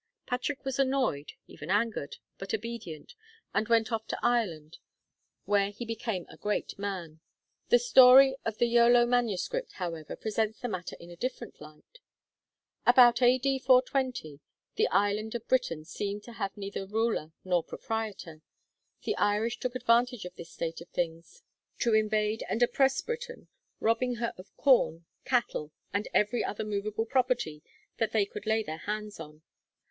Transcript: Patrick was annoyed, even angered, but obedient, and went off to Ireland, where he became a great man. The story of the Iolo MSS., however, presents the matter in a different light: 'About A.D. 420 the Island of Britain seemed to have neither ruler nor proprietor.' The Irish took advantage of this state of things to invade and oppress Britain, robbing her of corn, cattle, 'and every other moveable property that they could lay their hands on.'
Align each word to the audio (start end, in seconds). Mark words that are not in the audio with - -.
Patrick 0.25 0.65
was 0.65 0.79
annoyed, 0.79 1.33
even 1.45 1.69
angered, 1.69 2.17
but 2.39 2.55
obedient, 2.55 3.13
and 3.53 3.67
went 3.67 3.91
off 3.91 4.07
to 4.07 4.17
Ireland, 4.25 4.79
where 5.45 5.69
he 5.69 5.85
became 5.85 6.25
a 6.27 6.37
great 6.37 6.79
man. 6.79 7.19
The 7.69 7.77
story 7.77 8.35
of 8.43 8.57
the 8.57 8.65
Iolo 8.65 9.05
MSS., 9.05 9.73
however, 9.73 10.15
presents 10.15 10.57
the 10.59 10.67
matter 10.67 10.95
in 10.99 11.11
a 11.11 11.15
different 11.15 11.61
light: 11.61 11.99
'About 12.83 13.21
A.D. 13.21 13.59
420 13.59 14.39
the 14.73 14.87
Island 14.87 15.35
of 15.35 15.47
Britain 15.47 15.85
seemed 15.85 16.23
to 16.23 16.33
have 16.33 16.57
neither 16.57 16.87
ruler 16.87 17.31
nor 17.45 17.63
proprietor.' 17.63 18.41
The 19.03 19.15
Irish 19.17 19.59
took 19.59 19.75
advantage 19.75 20.25
of 20.25 20.33
this 20.35 20.49
state 20.49 20.81
of 20.81 20.89
things 20.89 21.43
to 21.77 21.93
invade 21.93 22.43
and 22.49 22.63
oppress 22.63 22.99
Britain, 23.01 23.49
robbing 23.79 24.15
her 24.15 24.33
of 24.35 24.57
corn, 24.57 25.05
cattle, 25.25 25.71
'and 25.93 26.07
every 26.11 26.43
other 26.43 26.63
moveable 26.63 27.05
property 27.05 27.61
that 27.97 28.13
they 28.13 28.25
could 28.25 28.47
lay 28.47 28.63
their 28.63 28.77
hands 28.77 29.19
on.' 29.19 29.43